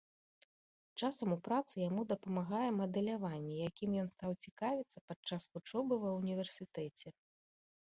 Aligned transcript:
Часам 1.01 1.35
у 1.35 1.35
працы 1.47 1.73
яму 1.89 2.05
дапамагае 2.13 2.69
мадэляванне, 2.79 3.53
якім 3.69 3.89
ён 4.05 4.11
стаў 4.15 4.31
цікавіцца 4.49 4.97
падчас 5.13 5.49
вучобы 5.53 5.93
ва 6.07 6.17
ўніверсітэце. 6.19 7.07